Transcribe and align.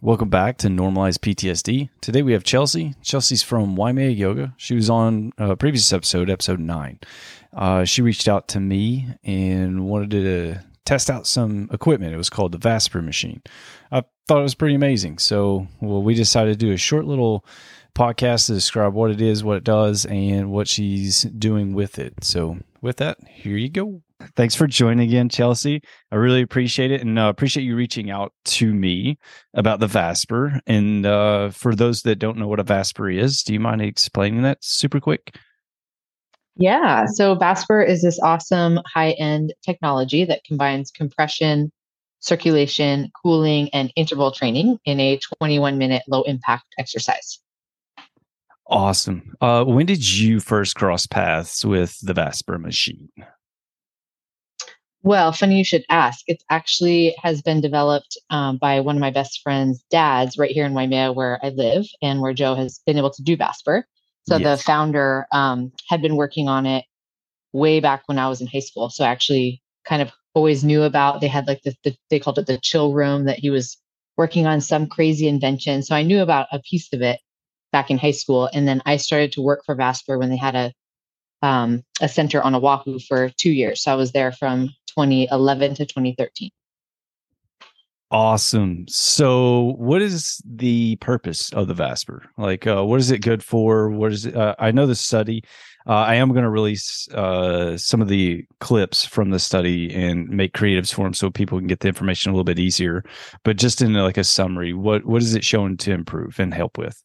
Welcome 0.00 0.28
back 0.28 0.58
to 0.58 0.68
Normalized 0.68 1.22
PTSD. 1.22 1.88
Today 2.00 2.22
we 2.22 2.32
have 2.32 2.44
Chelsea. 2.44 2.94
Chelsea's 3.02 3.42
from 3.42 3.74
Waimea 3.74 4.10
Yoga. 4.10 4.54
She 4.56 4.76
was 4.76 4.88
on 4.88 5.32
a 5.38 5.56
previous 5.56 5.92
episode, 5.92 6.30
episode 6.30 6.60
nine. 6.60 7.00
Uh, 7.52 7.84
she 7.84 8.00
reached 8.00 8.28
out 8.28 8.46
to 8.48 8.60
me 8.60 9.08
and 9.24 9.88
wanted 9.88 10.10
to 10.10 10.60
test 10.84 11.10
out 11.10 11.26
some 11.26 11.68
equipment. 11.72 12.14
It 12.14 12.16
was 12.16 12.30
called 12.30 12.52
the 12.52 12.58
Vasper 12.58 13.02
machine. 13.02 13.42
I 13.90 14.04
thought 14.28 14.38
it 14.38 14.44
was 14.44 14.54
pretty 14.54 14.76
amazing. 14.76 15.18
So, 15.18 15.66
well, 15.80 16.02
we 16.02 16.14
decided 16.14 16.60
to 16.60 16.66
do 16.66 16.72
a 16.72 16.76
short 16.76 17.04
little 17.04 17.44
podcast 17.92 18.46
to 18.46 18.54
describe 18.54 18.94
what 18.94 19.10
it 19.10 19.20
is, 19.20 19.42
what 19.42 19.56
it 19.56 19.64
does, 19.64 20.04
and 20.06 20.52
what 20.52 20.68
she's 20.68 21.22
doing 21.22 21.72
with 21.72 21.98
it. 21.98 22.22
So, 22.22 22.58
with 22.80 22.98
that, 22.98 23.18
here 23.26 23.56
you 23.56 23.68
go. 23.68 24.02
Thanks 24.36 24.54
for 24.54 24.66
joining 24.66 25.08
again, 25.08 25.28
Chelsea. 25.28 25.82
I 26.12 26.16
really 26.16 26.42
appreciate 26.42 26.90
it 26.90 27.00
and 27.00 27.18
uh, 27.18 27.28
appreciate 27.28 27.64
you 27.64 27.76
reaching 27.76 28.10
out 28.10 28.32
to 28.46 28.72
me 28.72 29.18
about 29.54 29.80
the 29.80 29.86
Vasper. 29.86 30.60
And 30.66 31.06
uh, 31.06 31.50
for 31.50 31.74
those 31.74 32.02
that 32.02 32.16
don't 32.16 32.38
know 32.38 32.48
what 32.48 32.60
a 32.60 32.64
Vasper 32.64 33.10
is, 33.10 33.42
do 33.42 33.52
you 33.52 33.60
mind 33.60 33.82
explaining 33.82 34.42
that 34.42 34.58
super 34.60 35.00
quick? 35.00 35.36
Yeah. 36.56 37.06
So 37.06 37.34
Vasper 37.36 37.82
is 37.82 38.02
this 38.02 38.18
awesome 38.20 38.80
high 38.92 39.12
end 39.12 39.54
technology 39.64 40.24
that 40.24 40.44
combines 40.44 40.90
compression, 40.90 41.70
circulation, 42.18 43.10
cooling, 43.22 43.70
and 43.72 43.92
interval 43.94 44.32
training 44.32 44.78
in 44.84 44.98
a 44.98 45.20
21 45.38 45.78
minute 45.78 46.02
low 46.08 46.22
impact 46.22 46.64
exercise. 46.78 47.38
Awesome. 48.66 49.34
Uh, 49.40 49.64
when 49.64 49.86
did 49.86 50.06
you 50.06 50.40
first 50.40 50.74
cross 50.74 51.06
paths 51.06 51.64
with 51.64 51.98
the 52.00 52.12
Vasper 52.12 52.58
machine? 52.58 53.08
Well, 55.02 55.32
funny 55.32 55.56
you 55.58 55.64
should 55.64 55.84
ask. 55.88 56.24
It 56.26 56.42
actually 56.50 57.14
has 57.22 57.40
been 57.40 57.60
developed 57.60 58.18
um, 58.30 58.56
by 58.58 58.80
one 58.80 58.96
of 58.96 59.00
my 59.00 59.10
best 59.10 59.40
friends' 59.42 59.84
dads 59.90 60.36
right 60.36 60.50
here 60.50 60.66
in 60.66 60.74
Waimea, 60.74 61.12
where 61.12 61.38
I 61.42 61.50
live, 61.50 61.86
and 62.02 62.20
where 62.20 62.34
Joe 62.34 62.54
has 62.56 62.80
been 62.84 62.98
able 62.98 63.10
to 63.10 63.22
do 63.22 63.36
Vasper. 63.36 63.86
So 64.28 64.36
yes. 64.36 64.58
the 64.58 64.64
founder 64.64 65.26
um, 65.32 65.72
had 65.88 66.02
been 66.02 66.16
working 66.16 66.48
on 66.48 66.66
it 66.66 66.84
way 67.52 67.80
back 67.80 68.02
when 68.06 68.18
I 68.18 68.28
was 68.28 68.40
in 68.40 68.46
high 68.46 68.58
school. 68.58 68.90
So 68.90 69.04
I 69.04 69.08
actually 69.08 69.62
kind 69.84 70.02
of 70.02 70.10
always 70.34 70.64
knew 70.64 70.82
about. 70.82 71.20
They 71.20 71.28
had 71.28 71.46
like 71.46 71.62
the, 71.62 71.74
the 71.84 71.96
they 72.10 72.18
called 72.18 72.38
it 72.38 72.46
the 72.46 72.58
chill 72.58 72.92
room 72.92 73.24
that 73.24 73.38
he 73.38 73.50
was 73.50 73.78
working 74.16 74.46
on 74.46 74.60
some 74.60 74.86
crazy 74.88 75.28
invention. 75.28 75.82
So 75.82 75.94
I 75.94 76.02
knew 76.02 76.20
about 76.20 76.48
a 76.52 76.58
piece 76.58 76.92
of 76.92 77.00
it 77.02 77.20
back 77.72 77.90
in 77.90 77.98
high 77.98 78.10
school, 78.10 78.50
and 78.52 78.66
then 78.66 78.82
I 78.84 78.96
started 78.96 79.32
to 79.32 79.42
work 79.42 79.62
for 79.64 79.74
Vasper 79.74 80.18
when 80.18 80.28
they 80.28 80.36
had 80.36 80.56
a 80.56 80.72
um, 81.40 81.84
a 82.00 82.08
center 82.08 82.42
on 82.42 82.54
Oahu 82.54 82.98
for 82.98 83.30
two 83.30 83.52
years. 83.52 83.82
So 83.82 83.92
I 83.92 83.94
was 83.94 84.12
there 84.12 84.32
from 84.32 84.70
2011 84.98 85.74
to 85.76 85.86
2013. 85.86 86.50
Awesome. 88.10 88.86
So, 88.88 89.74
what 89.76 90.00
is 90.00 90.40
the 90.44 90.96
purpose 90.96 91.52
of 91.52 91.68
the 91.68 91.74
Vasper? 91.74 92.24
Like, 92.38 92.66
uh, 92.66 92.82
what 92.82 93.00
is 93.00 93.10
it 93.10 93.20
good 93.20 93.44
for? 93.44 93.90
What 93.90 94.12
is 94.12 94.24
it? 94.24 94.34
Uh, 94.34 94.54
I 94.58 94.70
know 94.70 94.86
the 94.86 94.94
study. 94.94 95.44
Uh, 95.86 95.92
I 95.92 96.14
am 96.14 96.30
going 96.32 96.42
to 96.42 96.50
release 96.50 97.06
uh, 97.10 97.76
some 97.76 98.00
of 98.00 98.08
the 98.08 98.44
clips 98.60 99.04
from 99.04 99.30
the 99.30 99.38
study 99.38 99.94
and 99.94 100.28
make 100.28 100.54
creatives 100.54 100.92
for 100.92 101.04
them 101.04 101.14
so 101.14 101.30
people 101.30 101.58
can 101.58 101.66
get 101.66 101.80
the 101.80 101.88
information 101.88 102.30
a 102.30 102.34
little 102.34 102.44
bit 102.44 102.58
easier. 102.58 103.04
But 103.44 103.58
just 103.58 103.82
in 103.82 103.92
like 103.92 104.16
a 104.16 104.24
summary, 104.24 104.72
what 104.72 105.04
what 105.04 105.22
is 105.22 105.34
it 105.34 105.44
showing 105.44 105.76
to 105.78 105.92
improve 105.92 106.40
and 106.40 106.54
help 106.54 106.78
with? 106.78 107.02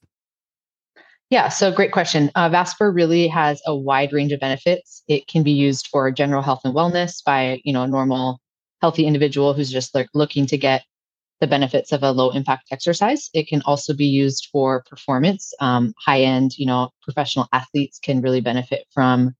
Yeah, 1.34 1.50
so 1.50 1.72
great 1.72 1.92
question. 1.92 2.30
Uh, 2.36 2.48
Vasper 2.48 2.92
really 2.92 3.28
has 3.28 3.60
a 3.66 3.76
wide 3.76 4.14
range 4.14 4.32
of 4.34 4.40
benefits. 4.40 5.02
It 5.08 5.26
can 5.26 5.42
be 5.42 5.50
used 5.50 5.88
for 5.88 6.12
general 6.12 6.44
health 6.44 6.62
and 6.64 6.76
wellness 6.76 7.24
by 7.26 7.60
you 7.64 7.74
know 7.74 7.82
a 7.82 7.88
normal 7.88 8.40
healthy 8.84 9.08
individual 9.08 9.56
who's 9.56 9.72
just 9.72 9.96
like 9.96 10.10
looking 10.14 10.46
to 10.46 10.60
get 10.60 10.84
the 11.42 11.48
benefits 11.48 11.92
of 11.92 12.04
a 12.04 12.12
low 12.12 12.30
impact 12.30 12.66
exercise. 12.72 13.32
It 13.34 13.48
can 13.48 13.64
also 13.64 13.96
be 13.96 14.06
used 14.06 14.50
for 14.52 14.84
performance. 14.88 15.52
Um, 15.60 15.96
high 15.98 16.22
end, 16.22 16.56
you 16.60 16.68
know, 16.68 16.92
professional 17.02 17.48
athletes 17.52 17.98
can 17.98 18.22
really 18.22 18.42
benefit 18.42 18.86
from 18.94 19.34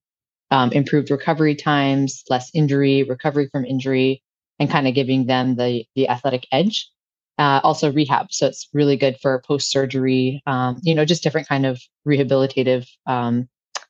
um, 0.50 0.72
improved 0.72 1.12
recovery 1.12 1.54
times, 1.54 2.24
less 2.28 2.50
injury, 2.56 3.04
recovery 3.04 3.50
from 3.52 3.66
injury, 3.66 4.24
and 4.58 4.68
kind 4.68 4.88
of 4.88 4.96
giving 4.96 5.28
them 5.28 5.58
the 5.58 5.86
the 5.94 6.10
athletic 6.10 6.48
edge 6.52 6.90
uh, 7.38 7.62
also 7.64 7.92
rehab. 7.92 8.32
So 8.32 8.48
it's 8.48 8.68
really 8.74 8.98
good 8.98 9.18
for 9.22 9.42
post 9.46 9.72
surgery, 9.72 10.42
um, 10.46 10.80
you 10.84 10.94
know, 10.94 11.06
just 11.06 11.24
different 11.24 11.48
kind 11.48 11.66
of 11.66 11.82
rehabilitative 12.08 12.88
um, 13.08 13.48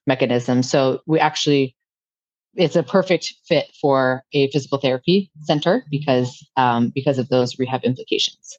mechanisms. 0.08 0.70
So 0.70 1.02
we 1.06 1.20
actually, 1.20 1.76
it's 2.56 2.76
a 2.76 2.84
perfect 2.84 3.34
fit 3.48 3.66
for 3.80 4.24
a 4.34 4.50
physical 4.52 4.78
therapy 4.78 5.32
center 5.42 5.84
because 5.90 6.46
um, 6.56 6.92
because 6.94 7.18
of 7.20 7.30
those 7.30 7.58
rehab 7.60 7.84
implications. 7.84 8.58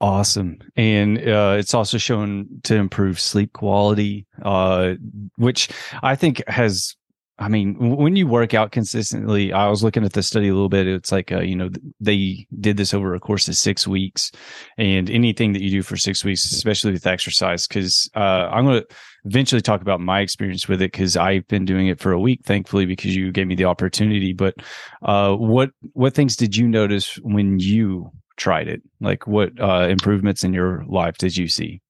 Awesome, 0.00 0.58
and 0.76 1.18
uh, 1.18 1.56
it's 1.58 1.72
also 1.72 1.98
shown 1.98 2.46
to 2.64 2.74
improve 2.74 3.18
sleep 3.18 3.52
quality, 3.52 4.26
uh, 4.42 4.94
which 5.36 5.68
I 6.02 6.16
think 6.16 6.46
has 6.48 6.94
I 7.38 7.48
mean, 7.48 7.96
when 7.96 8.14
you 8.14 8.28
work 8.28 8.54
out 8.54 8.70
consistently, 8.70 9.52
I 9.52 9.68
was 9.68 9.82
looking 9.82 10.04
at 10.04 10.12
the 10.12 10.22
study 10.22 10.48
a 10.48 10.52
little 10.52 10.68
bit. 10.68 10.86
It's 10.86 11.10
like, 11.10 11.32
uh, 11.32 11.40
you 11.40 11.56
know, 11.56 11.68
they 11.98 12.46
did 12.60 12.76
this 12.76 12.94
over 12.94 13.12
a 13.14 13.20
course 13.20 13.48
of 13.48 13.56
six 13.56 13.88
weeks, 13.88 14.30
and 14.78 15.10
anything 15.10 15.52
that 15.52 15.62
you 15.62 15.70
do 15.70 15.82
for 15.82 15.96
six 15.96 16.24
weeks, 16.24 16.44
especially 16.44 16.92
with 16.92 17.08
exercise, 17.08 17.66
because 17.66 18.08
uh, 18.14 18.48
I'm 18.52 18.64
going 18.64 18.82
to 18.82 18.86
eventually 19.24 19.62
talk 19.62 19.80
about 19.80 20.00
my 20.00 20.20
experience 20.20 20.68
with 20.68 20.80
it 20.80 20.92
because 20.92 21.16
I've 21.16 21.46
been 21.48 21.64
doing 21.64 21.88
it 21.88 21.98
for 21.98 22.12
a 22.12 22.20
week, 22.20 22.42
thankfully, 22.44 22.86
because 22.86 23.16
you 23.16 23.32
gave 23.32 23.48
me 23.48 23.56
the 23.56 23.64
opportunity. 23.64 24.32
But 24.32 24.54
uh, 25.02 25.34
what 25.34 25.70
what 25.92 26.14
things 26.14 26.36
did 26.36 26.56
you 26.56 26.68
notice 26.68 27.16
when 27.16 27.58
you 27.58 28.12
tried 28.36 28.68
it? 28.68 28.80
Like, 29.00 29.26
what 29.26 29.50
uh, 29.60 29.88
improvements 29.88 30.44
in 30.44 30.52
your 30.52 30.84
life 30.86 31.18
did 31.18 31.36
you 31.36 31.48
see? 31.48 31.80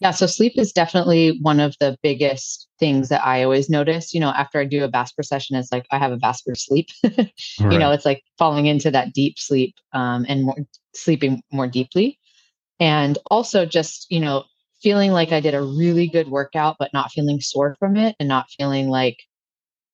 Yeah, 0.00 0.10
so 0.10 0.26
sleep 0.26 0.52
is 0.56 0.72
definitely 0.72 1.38
one 1.40 1.58
of 1.58 1.74
the 1.80 1.96
biggest 2.02 2.68
things 2.78 3.08
that 3.08 3.26
I 3.26 3.42
always 3.42 3.70
notice. 3.70 4.12
You 4.12 4.20
know, 4.20 4.28
after 4.28 4.60
I 4.60 4.64
do 4.64 4.84
a 4.84 4.88
Vasper 4.88 5.22
session, 5.22 5.56
it's 5.56 5.72
like 5.72 5.86
I 5.90 5.98
have 5.98 6.12
a 6.12 6.18
Vasper 6.18 6.54
sleep. 6.54 6.88
right. 7.02 7.32
You 7.58 7.78
know, 7.78 7.92
it's 7.92 8.04
like 8.04 8.22
falling 8.38 8.66
into 8.66 8.90
that 8.90 9.14
deep 9.14 9.38
sleep 9.38 9.74
um, 9.92 10.26
and 10.28 10.44
more, 10.44 10.56
sleeping 10.94 11.42
more 11.50 11.66
deeply. 11.66 12.18
And 12.78 13.16
also 13.30 13.64
just, 13.64 14.06
you 14.10 14.20
know, 14.20 14.44
feeling 14.82 15.12
like 15.12 15.32
I 15.32 15.40
did 15.40 15.54
a 15.54 15.62
really 15.62 16.08
good 16.08 16.28
workout, 16.28 16.76
but 16.78 16.92
not 16.92 17.10
feeling 17.10 17.40
sore 17.40 17.74
from 17.78 17.96
it 17.96 18.14
and 18.20 18.28
not 18.28 18.50
feeling 18.50 18.88
like 18.88 19.16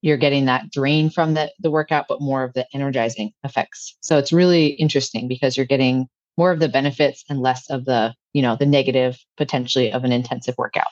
you're 0.00 0.16
getting 0.16 0.46
that 0.46 0.70
drain 0.72 1.10
from 1.10 1.34
the, 1.34 1.52
the 1.60 1.70
workout, 1.70 2.06
but 2.08 2.20
more 2.20 2.42
of 2.42 2.52
the 2.54 2.66
energizing 2.74 3.30
effects. 3.44 3.96
So 4.00 4.18
it's 4.18 4.32
really 4.32 4.66
interesting 4.66 5.28
because 5.28 5.56
you're 5.56 5.64
getting 5.64 6.08
more 6.36 6.50
of 6.50 6.60
the 6.60 6.68
benefits 6.68 7.24
and 7.28 7.40
less 7.40 7.68
of 7.70 7.84
the 7.84 8.14
you 8.32 8.42
know 8.42 8.56
the 8.56 8.66
negative 8.66 9.18
potentially 9.36 9.92
of 9.92 10.04
an 10.04 10.12
intensive 10.12 10.54
workout. 10.58 10.86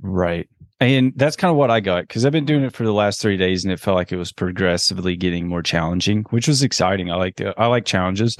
Right. 0.00 0.48
And 0.80 1.12
that's 1.16 1.36
kind 1.36 1.50
of 1.50 1.56
what 1.56 1.70
i 1.70 1.78
got 1.78 2.08
because 2.08 2.26
i've 2.26 2.32
been 2.32 2.44
doing 2.44 2.64
it 2.64 2.72
for 2.72 2.84
the 2.84 2.92
last 2.92 3.20
three 3.20 3.36
days 3.36 3.62
and 3.62 3.72
it 3.72 3.78
felt 3.78 3.94
like 3.94 4.10
it 4.10 4.16
was 4.16 4.32
progressively 4.32 5.14
getting 5.14 5.46
more 5.46 5.62
challenging 5.62 6.24
which 6.30 6.48
was 6.48 6.62
exciting. 6.62 7.10
I 7.10 7.16
like 7.16 7.36
the 7.36 7.54
i 7.60 7.66
like 7.66 7.84
challenges 7.84 8.36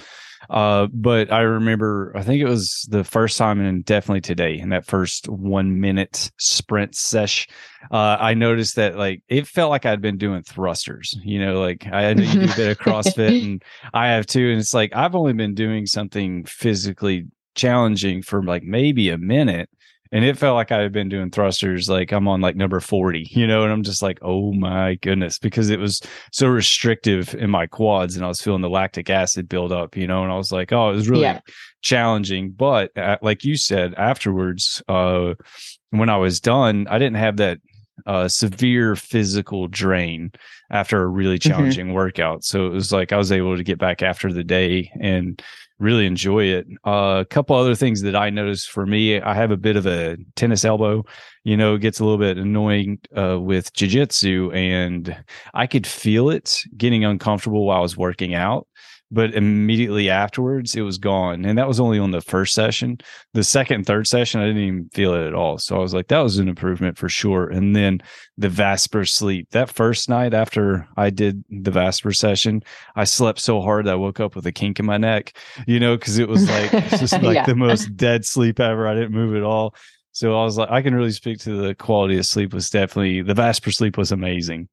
uh, 0.50 0.86
but 0.92 1.32
I 1.32 1.40
remember, 1.40 2.12
I 2.14 2.22
think 2.22 2.40
it 2.40 2.48
was 2.48 2.86
the 2.90 3.04
first 3.04 3.38
time, 3.38 3.60
and 3.60 3.84
definitely 3.84 4.20
today, 4.20 4.58
in 4.58 4.70
that 4.70 4.86
first 4.86 5.28
one 5.28 5.80
minute 5.80 6.30
sprint 6.38 6.94
sesh, 6.94 7.48
uh, 7.90 8.16
I 8.20 8.34
noticed 8.34 8.76
that 8.76 8.96
like 8.96 9.22
it 9.28 9.46
felt 9.46 9.70
like 9.70 9.86
I'd 9.86 10.00
been 10.00 10.18
doing 10.18 10.42
thrusters. 10.42 11.16
You 11.22 11.44
know, 11.44 11.60
like 11.60 11.86
I 11.86 12.14
know 12.14 12.22
you 12.22 12.46
do 12.46 12.52
a 12.52 12.56
bit 12.56 12.70
of 12.70 12.78
CrossFit, 12.78 13.42
and 13.44 13.62
I 13.94 14.08
have 14.08 14.26
too. 14.26 14.50
And 14.50 14.60
it's 14.60 14.74
like 14.74 14.94
I've 14.94 15.14
only 15.14 15.32
been 15.32 15.54
doing 15.54 15.86
something 15.86 16.44
physically 16.44 17.26
challenging 17.54 18.22
for 18.22 18.42
like 18.42 18.62
maybe 18.62 19.10
a 19.10 19.18
minute 19.18 19.68
and 20.12 20.24
it 20.26 20.36
felt 20.38 20.56
like 20.56 20.70
I 20.70 20.80
had 20.80 20.92
been 20.92 21.08
doing 21.08 21.30
thrusters 21.30 21.88
like 21.88 22.12
I'm 22.12 22.28
on 22.28 22.42
like 22.42 22.54
number 22.54 22.80
40, 22.80 23.28
you 23.30 23.46
know, 23.46 23.62
and 23.62 23.72
I'm 23.72 23.82
just 23.82 24.02
like, 24.02 24.18
oh 24.20 24.52
my 24.52 24.96
goodness, 24.96 25.38
because 25.38 25.70
it 25.70 25.80
was 25.80 26.02
so 26.30 26.48
restrictive 26.48 27.34
in 27.34 27.50
my 27.50 27.66
quads 27.66 28.14
and 28.14 28.24
I 28.24 28.28
was 28.28 28.42
feeling 28.42 28.60
the 28.60 28.68
lactic 28.68 29.08
acid 29.08 29.48
build 29.48 29.72
up, 29.72 29.96
you 29.96 30.06
know, 30.06 30.22
and 30.22 30.30
I 30.30 30.36
was 30.36 30.52
like, 30.52 30.70
oh, 30.70 30.90
it 30.90 30.94
was 30.94 31.08
really 31.08 31.22
yeah. 31.22 31.40
challenging. 31.80 32.50
But 32.50 32.96
uh, 32.96 33.16
like 33.22 33.42
you 33.42 33.56
said, 33.56 33.94
afterwards, 33.94 34.82
uh, 34.86 35.34
when 35.90 36.10
I 36.10 36.18
was 36.18 36.40
done, 36.40 36.86
I 36.90 36.98
didn't 36.98 37.16
have 37.16 37.38
that 37.38 37.58
uh, 38.06 38.28
severe 38.28 38.96
physical 38.96 39.68
drain 39.68 40.32
after 40.70 41.02
a 41.02 41.06
really 41.06 41.38
mm-hmm. 41.38 41.50
challenging 41.50 41.86
mm-hmm. 41.86 41.94
workout. 41.94 42.44
So 42.44 42.66
it 42.66 42.70
was 42.72 42.92
like 42.92 43.12
I 43.12 43.16
was 43.16 43.32
able 43.32 43.56
to 43.56 43.64
get 43.64 43.78
back 43.78 44.02
after 44.02 44.32
the 44.32 44.44
day 44.44 44.90
and 45.00 45.42
really 45.82 46.06
enjoy 46.06 46.44
it. 46.44 46.66
Uh, 46.86 47.18
a 47.20 47.24
couple 47.24 47.56
other 47.56 47.74
things 47.74 48.02
that 48.02 48.14
I 48.14 48.30
noticed 48.30 48.70
for 48.70 48.86
me, 48.86 49.20
I 49.20 49.34
have 49.34 49.50
a 49.50 49.56
bit 49.56 49.76
of 49.76 49.86
a 49.86 50.16
tennis 50.36 50.64
elbow. 50.64 51.04
You 51.44 51.56
know, 51.56 51.76
gets 51.76 51.98
a 51.98 52.04
little 52.04 52.18
bit 52.18 52.38
annoying 52.38 53.00
uh, 53.16 53.40
with 53.40 53.72
jujitsu, 53.74 54.54
and 54.54 55.24
I 55.54 55.66
could 55.66 55.86
feel 55.86 56.30
it 56.30 56.62
getting 56.76 57.04
uncomfortable 57.04 57.66
while 57.66 57.78
I 57.78 57.82
was 57.82 57.96
working 57.96 58.34
out. 58.34 58.68
But 59.12 59.34
immediately 59.34 60.08
afterwards 60.08 60.74
it 60.74 60.80
was 60.80 60.96
gone. 60.96 61.44
And 61.44 61.58
that 61.58 61.68
was 61.68 61.78
only 61.78 61.98
on 61.98 62.10
the 62.10 62.22
first 62.22 62.54
session. 62.54 62.98
The 63.34 63.44
second 63.44 63.86
third 63.86 64.06
session, 64.06 64.40
I 64.40 64.46
didn't 64.46 64.62
even 64.62 64.90
feel 64.94 65.14
it 65.14 65.26
at 65.26 65.34
all. 65.34 65.58
So 65.58 65.76
I 65.76 65.80
was 65.80 65.92
like, 65.92 66.08
that 66.08 66.20
was 66.20 66.38
an 66.38 66.48
improvement 66.48 66.96
for 66.96 67.10
sure. 67.10 67.48
And 67.48 67.76
then 67.76 68.00
the 68.38 68.48
Vasper 68.48 69.04
sleep. 69.04 69.50
That 69.50 69.70
first 69.70 70.08
night 70.08 70.32
after 70.32 70.88
I 70.96 71.10
did 71.10 71.44
the 71.50 71.70
Vasper 71.70 72.12
session, 72.12 72.62
I 72.96 73.04
slept 73.04 73.40
so 73.40 73.60
hard 73.60 73.84
that 73.84 73.92
I 73.92 73.96
woke 73.96 74.18
up 74.18 74.34
with 74.34 74.46
a 74.46 74.52
kink 74.52 74.80
in 74.80 74.86
my 74.86 74.96
neck, 74.96 75.36
you 75.66 75.78
know, 75.78 75.96
because 75.96 76.18
it 76.18 76.28
was 76.28 76.48
like 76.48 76.70
just 76.90 77.12
like 77.22 77.34
yeah. 77.34 77.46
the 77.46 77.54
most 77.54 77.94
dead 77.94 78.24
sleep 78.24 78.60
ever. 78.60 78.88
I 78.88 78.94
didn't 78.94 79.12
move 79.12 79.36
at 79.36 79.42
all. 79.42 79.74
So 80.12 80.38
I 80.38 80.44
was 80.44 80.56
like, 80.56 80.70
I 80.70 80.80
can 80.80 80.94
really 80.94 81.12
speak 81.12 81.38
to 81.40 81.54
the 81.54 81.74
quality 81.74 82.18
of 82.18 82.24
sleep 82.24 82.54
was 82.54 82.70
definitely 82.70 83.22
the 83.22 83.34
Vasper 83.34 83.70
sleep 83.70 83.98
was 83.98 84.10
amazing. 84.10 84.68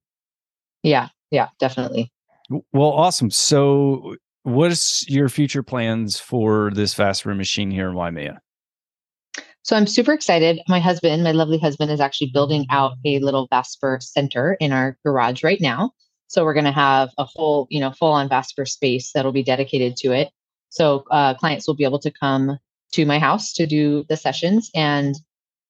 Yeah, 0.81 1.09
yeah, 1.29 1.49
definitely. 1.59 2.11
Well, 2.49 2.89
awesome. 2.89 3.29
So, 3.29 4.15
what 4.43 4.71
is 4.71 5.05
your 5.07 5.29
future 5.29 5.63
plans 5.63 6.19
for 6.19 6.71
this 6.73 6.93
Vasper 6.93 7.35
machine 7.35 7.71
here 7.71 7.89
in 7.89 7.95
Waimea? 7.95 8.39
So 9.63 9.75
I'm 9.75 9.87
super 9.87 10.13
excited. 10.13 10.61
My 10.67 10.79
husband, 10.79 11.23
my 11.23 11.31
lovely 11.31 11.59
husband, 11.59 11.91
is 11.91 11.99
actually 11.99 12.31
building 12.33 12.65
out 12.69 12.93
a 13.05 13.19
little 13.19 13.47
Vasper 13.51 13.99
center 14.01 14.57
in 14.59 14.71
our 14.71 14.97
garage 15.05 15.43
right 15.43 15.61
now. 15.61 15.91
So 16.27 16.43
we're 16.43 16.53
going 16.53 16.65
to 16.65 16.71
have 16.71 17.09
a 17.17 17.27
full, 17.27 17.67
you 17.69 17.79
know, 17.79 17.91
full 17.91 18.11
on 18.11 18.29
Vasper 18.29 18.65
space 18.65 19.11
that'll 19.13 19.31
be 19.31 19.43
dedicated 19.43 19.97
to 19.97 20.11
it. 20.11 20.29
So 20.69 21.03
uh, 21.11 21.33
clients 21.33 21.67
will 21.67 21.75
be 21.75 21.83
able 21.83 21.99
to 21.99 22.11
come 22.11 22.57
to 22.93 23.05
my 23.05 23.19
house 23.19 23.53
to 23.53 23.67
do 23.67 24.05
the 24.09 24.17
sessions, 24.17 24.71
and 24.73 25.15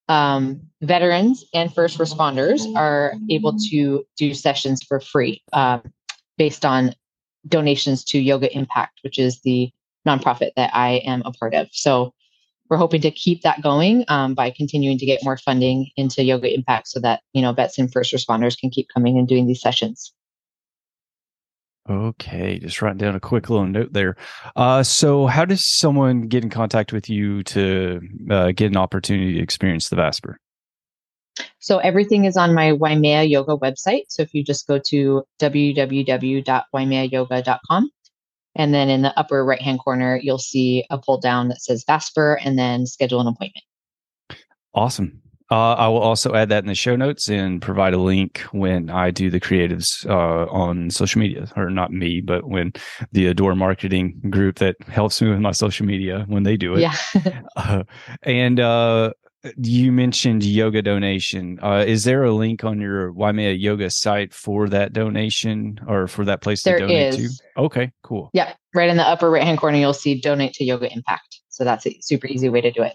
um, 0.07 0.61
veterans 0.81 1.45
and 1.53 1.73
first 1.73 1.97
responders 1.97 2.61
are 2.75 3.13
able 3.29 3.57
to 3.69 4.03
do 4.17 4.33
sessions 4.33 4.81
for 4.83 4.99
free 4.99 5.43
um, 5.53 5.81
based 6.37 6.65
on 6.65 6.93
donations 7.47 8.03
to 8.05 8.19
Yoga 8.19 8.55
Impact, 8.55 8.99
which 9.03 9.19
is 9.19 9.41
the 9.41 9.71
nonprofit 10.07 10.51
that 10.55 10.71
I 10.73 11.01
am 11.05 11.21
a 11.25 11.31
part 11.31 11.53
of. 11.53 11.67
So 11.71 12.13
we're 12.69 12.77
hoping 12.77 13.01
to 13.01 13.11
keep 13.11 13.41
that 13.41 13.61
going 13.61 14.05
um, 14.07 14.35
by 14.35 14.51
continuing 14.51 14.97
to 14.99 15.05
get 15.05 15.23
more 15.23 15.37
funding 15.37 15.89
into 15.95 16.23
Yoga 16.23 16.53
Impact 16.53 16.87
so 16.87 16.99
that 16.99 17.21
you 17.33 17.41
know 17.41 17.51
vets 17.53 17.79
and 17.79 17.91
first 17.91 18.13
responders 18.13 18.57
can 18.57 18.69
keep 18.69 18.87
coming 18.93 19.17
and 19.17 19.27
doing 19.27 19.47
these 19.47 19.61
sessions. 19.61 20.13
Okay, 21.89 22.59
just 22.59 22.83
writing 22.83 22.99
down 22.99 23.15
a 23.15 23.19
quick 23.19 23.49
little 23.49 23.65
note 23.65 23.93
there. 23.93 24.15
Uh, 24.55 24.83
so, 24.83 25.25
how 25.25 25.43
does 25.43 25.65
someone 25.65 26.21
get 26.21 26.43
in 26.43 26.51
contact 26.51 26.93
with 26.93 27.09
you 27.09 27.41
to 27.43 27.99
uh, 28.29 28.51
get 28.51 28.67
an 28.67 28.77
opportunity 28.77 29.33
to 29.33 29.39
experience 29.39 29.89
the 29.89 29.95
Vasper? 29.95 30.39
So, 31.59 31.79
everything 31.79 32.25
is 32.25 32.37
on 32.37 32.53
my 32.53 32.73
Waimea 32.73 33.23
Yoga 33.23 33.57
website. 33.57 34.03
So, 34.09 34.21
if 34.23 34.33
you 34.33 34.43
just 34.43 34.67
go 34.67 34.79
to 34.87 35.23
www.waimeayoga.com, 35.39 37.91
and 38.55 38.73
then 38.73 38.89
in 38.89 39.03
the 39.03 39.17
upper 39.17 39.45
right 39.45 39.61
hand 39.61 39.79
corner, 39.79 40.19
you'll 40.21 40.37
see 40.37 40.85
a 40.89 40.97
pull 40.97 41.19
down 41.19 41.47
that 41.49 41.61
says 41.61 41.83
Vasper 41.85 42.39
and 42.43 42.57
then 42.57 42.85
schedule 42.85 43.19
an 43.21 43.27
appointment. 43.27 43.63
Awesome. 44.73 45.21
Uh, 45.51 45.73
I 45.73 45.87
will 45.87 45.99
also 45.99 46.35
add 46.35 46.49
that 46.49 46.63
in 46.63 46.67
the 46.67 46.75
show 46.75 46.95
notes 46.95 47.27
and 47.27 47.59
provide 47.59 47.95
a 47.95 47.97
link 47.97 48.39
when 48.51 48.91
I 48.91 49.09
do 49.09 49.31
the 49.31 49.39
creatives 49.39 50.07
uh, 50.07 50.47
on 50.51 50.91
social 50.91 51.19
media, 51.19 51.51
or 51.55 51.71
not 51.71 51.91
me, 51.91 52.21
but 52.21 52.47
when 52.47 52.73
the 53.13 53.25
Adore 53.25 53.55
Marketing 53.55 54.21
group 54.29 54.59
that 54.59 54.75
helps 54.87 55.19
me 55.21 55.29
with 55.29 55.39
my 55.39 55.51
social 55.51 55.87
media 55.87 56.25
when 56.27 56.43
they 56.43 56.55
do 56.55 56.75
it. 56.75 56.81
Yeah. 56.81 56.95
uh, 57.55 57.83
and 58.21 58.59
uh, 58.59 59.13
you 59.57 59.91
mentioned 59.91 60.43
yoga 60.43 60.81
donation. 60.81 61.59
Uh, 61.61 61.83
is 61.87 62.03
there 62.03 62.23
a 62.23 62.31
link 62.31 62.63
on 62.63 62.79
your 62.79 63.11
Waimea 63.13 63.53
Yoga 63.53 63.89
site 63.89 64.33
for 64.33 64.67
that 64.69 64.93
donation 64.93 65.79
or 65.87 66.07
for 66.07 66.25
that 66.25 66.41
place 66.41 66.63
there 66.63 66.79
to 66.79 66.87
donate 66.87 67.13
is. 67.15 67.37
to? 67.37 67.61
Okay, 67.61 67.91
cool. 68.03 68.29
Yeah, 68.33 68.53
right 68.75 68.89
in 68.89 68.97
the 68.97 69.03
upper 69.03 69.29
right 69.29 69.43
hand 69.43 69.57
corner, 69.57 69.77
you'll 69.77 69.93
see 69.93 70.19
donate 70.19 70.53
to 70.53 70.65
Yoga 70.65 70.91
Impact. 70.93 71.41
So 71.49 71.63
that's 71.63 71.85
a 71.87 71.97
super 72.01 72.27
easy 72.27 72.49
way 72.49 72.61
to 72.61 72.71
do 72.71 72.83
it. 72.83 72.93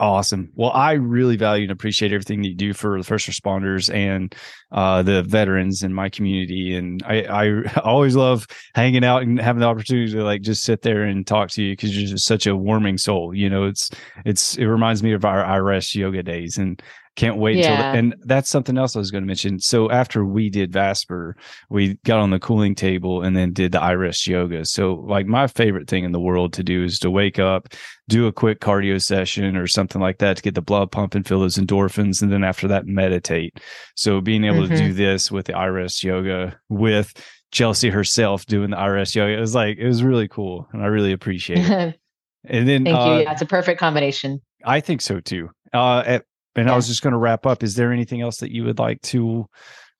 Awesome. 0.00 0.52
Well, 0.54 0.70
I 0.70 0.92
really 0.92 1.36
value 1.36 1.64
and 1.64 1.72
appreciate 1.72 2.12
everything 2.12 2.42
that 2.42 2.48
you 2.48 2.54
do 2.54 2.72
for 2.72 2.98
the 2.98 3.04
first 3.04 3.28
responders 3.28 3.92
and 3.92 4.32
uh, 4.70 5.02
the 5.02 5.24
veterans 5.24 5.82
in 5.82 5.92
my 5.92 6.08
community. 6.08 6.76
And 6.76 7.02
I, 7.04 7.22
I 7.22 7.80
always 7.82 8.14
love 8.14 8.46
hanging 8.76 9.02
out 9.02 9.22
and 9.22 9.40
having 9.40 9.58
the 9.58 9.66
opportunity 9.66 10.12
to 10.12 10.22
like 10.22 10.42
just 10.42 10.62
sit 10.62 10.82
there 10.82 11.02
and 11.02 11.26
talk 11.26 11.50
to 11.50 11.62
you 11.64 11.72
because 11.72 11.98
you're 11.98 12.10
just 12.10 12.26
such 12.26 12.46
a 12.46 12.54
warming 12.54 12.96
soul. 12.96 13.34
You 13.34 13.50
know, 13.50 13.64
it's 13.64 13.90
it's 14.24 14.56
it 14.56 14.66
reminds 14.66 15.02
me 15.02 15.14
of 15.14 15.24
our 15.24 15.42
iRest 15.42 15.96
yoga 15.96 16.22
days 16.22 16.58
and 16.58 16.80
can't 17.18 17.36
wait 17.36 17.56
yeah. 17.56 17.90
until 17.90 17.98
and 17.98 18.14
that's 18.24 18.48
something 18.48 18.78
else 18.78 18.94
I 18.94 19.00
was 19.00 19.10
going 19.10 19.24
to 19.24 19.26
mention. 19.26 19.58
So 19.58 19.90
after 19.90 20.24
we 20.24 20.48
did 20.48 20.72
Vasper, 20.72 21.36
we 21.68 21.94
got 22.04 22.20
on 22.20 22.30
the 22.30 22.38
cooling 22.38 22.76
table 22.76 23.22
and 23.22 23.36
then 23.36 23.52
did 23.52 23.72
the 23.72 23.80
iRest 23.80 24.28
yoga. 24.28 24.64
So 24.64 24.94
like 24.94 25.26
my 25.26 25.48
favorite 25.48 25.88
thing 25.88 26.04
in 26.04 26.12
the 26.12 26.20
world 26.20 26.52
to 26.54 26.62
do 26.62 26.84
is 26.84 27.00
to 27.00 27.10
wake 27.10 27.40
up, 27.40 27.74
do 28.08 28.28
a 28.28 28.32
quick 28.32 28.60
cardio 28.60 29.02
session 29.02 29.56
or 29.56 29.66
something 29.66 30.00
like 30.00 30.18
that 30.18 30.36
to 30.36 30.42
get 30.42 30.54
the 30.54 30.62
blood 30.62 30.92
pumping, 30.92 31.24
feel 31.24 31.40
those 31.40 31.56
endorphins, 31.56 32.22
and 32.22 32.30
then 32.30 32.44
after 32.44 32.68
that 32.68 32.86
meditate. 32.86 33.58
So 33.96 34.20
being 34.20 34.44
able 34.44 34.58
mm-hmm. 34.58 34.74
to 34.74 34.78
do 34.78 34.88
mm-hmm. 34.90 34.96
this 34.96 35.32
with 35.32 35.46
the 35.46 35.54
iRest 35.54 36.04
yoga 36.04 36.56
with 36.68 37.12
Chelsea 37.50 37.90
herself 37.90 38.46
doing 38.46 38.70
the 38.70 38.76
iRest 38.76 39.16
yoga, 39.16 39.32
it 39.32 39.40
was 39.40 39.56
like 39.56 39.76
it 39.76 39.86
was 39.88 40.04
really 40.04 40.28
cool, 40.28 40.68
and 40.72 40.82
I 40.82 40.86
really 40.86 41.12
appreciate 41.12 41.68
it. 41.68 41.98
and 42.44 42.68
then 42.68 42.84
thank 42.84 42.96
uh, 42.96 43.04
you. 43.04 43.22
Yeah, 43.22 43.32
it's 43.32 43.42
a 43.42 43.46
perfect 43.46 43.80
combination. 43.80 44.40
I 44.64 44.78
think 44.78 45.00
so 45.00 45.18
too. 45.18 45.50
Uh, 45.72 46.04
at 46.06 46.24
and 46.58 46.68
yeah. 46.68 46.72
I 46.72 46.76
was 46.76 46.86
just 46.86 47.02
going 47.02 47.12
to 47.12 47.18
wrap 47.18 47.46
up. 47.46 47.62
Is 47.62 47.74
there 47.74 47.92
anything 47.92 48.20
else 48.20 48.38
that 48.38 48.52
you 48.52 48.64
would 48.64 48.78
like 48.78 49.00
to 49.02 49.48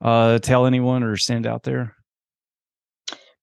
uh, 0.01 0.39
tell 0.39 0.67
anyone 0.67 1.03
or 1.03 1.17
send 1.17 1.47
out 1.47 1.63
there? 1.63 1.95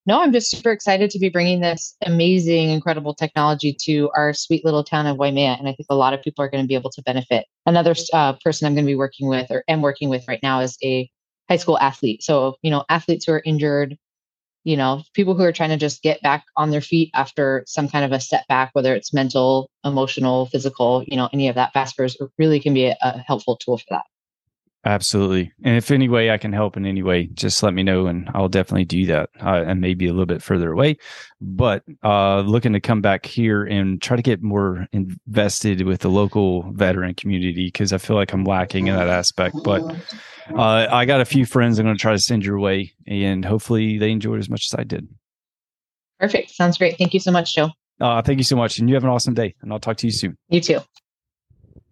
No, 0.06 0.22
I'm 0.22 0.32
just 0.32 0.52
super 0.52 0.70
excited 0.70 1.10
to 1.10 1.18
be 1.18 1.28
bringing 1.28 1.60
this 1.60 1.96
amazing, 2.04 2.70
incredible 2.70 3.12
technology 3.12 3.76
to 3.82 4.08
our 4.14 4.32
sweet 4.32 4.64
little 4.64 4.84
town 4.84 5.06
of 5.06 5.16
Waimea. 5.16 5.56
And 5.58 5.68
I 5.68 5.72
think 5.72 5.86
a 5.90 5.96
lot 5.96 6.14
of 6.14 6.22
people 6.22 6.44
are 6.44 6.48
going 6.48 6.62
to 6.62 6.68
be 6.68 6.76
able 6.76 6.90
to 6.90 7.02
benefit. 7.02 7.44
Another 7.66 7.94
uh, 8.12 8.34
person 8.44 8.66
I'm 8.66 8.74
going 8.74 8.84
to 8.84 8.90
be 8.90 8.96
working 8.96 9.28
with 9.28 9.50
or 9.50 9.64
am 9.66 9.82
working 9.82 10.08
with 10.08 10.22
right 10.28 10.38
now 10.44 10.60
is 10.60 10.78
a 10.84 11.10
high 11.48 11.56
school 11.56 11.78
athlete. 11.80 12.22
So, 12.22 12.54
you 12.62 12.70
know, 12.70 12.84
athletes 12.88 13.24
who 13.24 13.32
are 13.32 13.42
injured, 13.44 13.98
you 14.66 14.76
know, 14.76 15.04
people 15.14 15.36
who 15.36 15.44
are 15.44 15.52
trying 15.52 15.70
to 15.70 15.76
just 15.76 16.02
get 16.02 16.20
back 16.22 16.44
on 16.56 16.70
their 16.70 16.80
feet 16.80 17.10
after 17.14 17.62
some 17.68 17.88
kind 17.88 18.04
of 18.04 18.10
a 18.10 18.18
setback, 18.18 18.70
whether 18.72 18.96
it's 18.96 19.14
mental, 19.14 19.70
emotional, 19.84 20.46
physical, 20.46 21.04
you 21.06 21.16
know, 21.16 21.28
any 21.32 21.46
of 21.46 21.54
that, 21.54 21.72
Vaspers 21.72 22.16
really 22.36 22.58
can 22.58 22.74
be 22.74 22.86
a, 22.86 22.96
a 23.00 23.18
helpful 23.18 23.56
tool 23.56 23.78
for 23.78 23.84
that. 23.90 24.02
Absolutely. 24.84 25.52
And 25.62 25.76
if 25.76 25.92
any 25.92 26.08
way 26.08 26.32
I 26.32 26.38
can 26.38 26.52
help 26.52 26.76
in 26.76 26.84
any 26.84 27.04
way, 27.04 27.26
just 27.26 27.62
let 27.62 27.74
me 27.74 27.84
know 27.84 28.08
and 28.08 28.28
I'll 28.34 28.48
definitely 28.48 28.86
do 28.86 29.06
that. 29.06 29.30
Uh, 29.40 29.62
and 29.64 29.80
maybe 29.80 30.08
a 30.08 30.12
little 30.12 30.26
bit 30.26 30.42
further 30.42 30.72
away, 30.72 30.96
but 31.40 31.84
uh, 32.02 32.40
looking 32.40 32.72
to 32.72 32.80
come 32.80 33.00
back 33.00 33.24
here 33.24 33.64
and 33.64 34.02
try 34.02 34.16
to 34.16 34.22
get 34.22 34.42
more 34.42 34.88
invested 34.92 35.82
with 35.82 36.00
the 36.00 36.10
local 36.10 36.72
veteran 36.72 37.14
community 37.14 37.66
because 37.66 37.92
I 37.92 37.98
feel 37.98 38.16
like 38.16 38.32
I'm 38.32 38.44
lacking 38.44 38.88
in 38.88 38.96
that 38.96 39.08
aspect. 39.08 39.54
But 39.62 39.82
uh, 40.54 40.86
I 40.90 41.04
got 41.04 41.20
a 41.20 41.24
few 41.24 41.46
friends 41.46 41.78
I'm 41.78 41.86
going 41.86 41.96
to 41.96 42.00
try 42.00 42.12
to 42.12 42.18
send 42.18 42.44
your 42.44 42.58
way, 42.58 42.92
and 43.06 43.44
hopefully 43.44 43.98
they 43.98 44.10
enjoyed 44.10 44.38
as 44.38 44.48
much 44.48 44.68
as 44.72 44.78
I 44.78 44.84
did. 44.84 45.08
Perfect. 46.18 46.50
Sounds 46.50 46.78
great. 46.78 46.96
Thank 46.98 47.14
you 47.14 47.20
so 47.20 47.30
much, 47.30 47.54
Joe. 47.54 47.70
Uh, 48.00 48.22
thank 48.22 48.38
you 48.38 48.44
so 48.44 48.56
much. 48.56 48.78
And 48.78 48.88
you 48.88 48.94
have 48.94 49.04
an 49.04 49.10
awesome 49.10 49.34
day. 49.34 49.54
And 49.62 49.72
I'll 49.72 49.78
talk 49.78 49.96
to 49.98 50.06
you 50.06 50.12
soon. 50.12 50.36
You 50.48 50.60
too. 50.60 50.80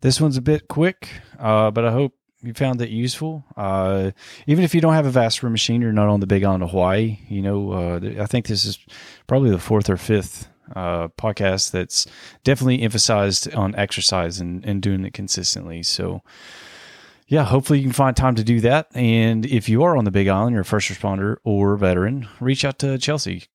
This 0.01 0.21
one's 0.21 0.37
a 0.37 0.43
bit 0.43 0.69
quick, 0.69 1.09
uh, 1.39 1.71
but 1.71 1.85
I 1.85 1.91
hope 1.91 2.13
you 2.43 2.53
found 2.53 2.81
it 2.83 2.91
useful. 2.91 3.45
Uh, 3.57 4.11
even 4.47 4.65
if 4.65 4.75
you 4.75 4.81
don't 4.81 4.93
have 4.93 5.07
a 5.07 5.11
Vasper 5.11 5.49
machine, 5.49 5.81
you're 5.81 5.93
not 5.93 6.09
on 6.09 6.21
the 6.21 6.27
big 6.27 6.45
island 6.45 6.63
of 6.63 6.71
Hawaii. 6.71 7.19
You 7.29 7.41
know, 7.41 7.73
uh, 7.73 8.23
I 8.23 8.27
think 8.27 8.47
this 8.47 8.67
is 8.67 8.79
probably 9.27 9.51
the 9.51 9.59
fourth 9.59 9.89
or 9.89 9.97
fifth 9.97 10.49
uh, 10.77 11.09
podcast 11.09 11.71
that's 11.71 12.07
definitely 12.43 12.83
emphasized 12.83 13.53
on 13.55 13.75
exercise 13.77 14.41
and, 14.41 14.65
and 14.65 14.83
doing 14.83 15.05
it 15.05 15.15
consistently. 15.15 15.83
So, 15.83 16.23
yeah, 17.35 17.43
hopefully 17.43 17.81
you 17.81 17.85
can 17.85 17.93
find 17.93 18.17
time 18.17 18.37
to 18.37 18.45
do 18.45 18.61
that. 18.61 18.87
And 18.95 19.45
if 19.45 19.69
you 19.69 19.83
are 19.83 19.97
on 19.97 20.05
the 20.05 20.13
Big 20.13 20.29
Island, 20.29 20.53
you're 20.53 20.63
a 20.63 20.65
first 20.65 20.89
responder 20.89 21.39
or 21.43 21.77
veteran, 21.77 22.29
reach 22.39 22.65
out 22.65 22.79
to 22.79 22.97
Chelsea. 22.97 23.47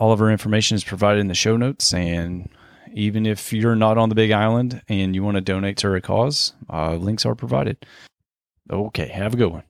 All 0.00 0.10
of 0.10 0.20
our 0.20 0.28
information 0.28 0.74
is 0.74 0.82
provided 0.82 1.20
in 1.20 1.28
the 1.28 1.34
show 1.34 1.56
notes. 1.56 1.94
And 1.94 2.48
even 2.92 3.24
if 3.24 3.52
you're 3.52 3.76
not 3.76 3.96
on 3.96 4.08
the 4.08 4.16
Big 4.16 4.32
Island 4.32 4.82
and 4.88 5.14
you 5.14 5.22
want 5.22 5.36
to 5.36 5.40
donate 5.40 5.76
to 5.78 5.94
a 5.94 6.00
cause, 6.00 6.54
uh, 6.68 6.96
links 6.96 7.24
are 7.24 7.36
provided. 7.36 7.86
Okay, 8.68 9.06
have 9.06 9.34
a 9.34 9.36
good 9.36 9.52
one. 9.52 9.62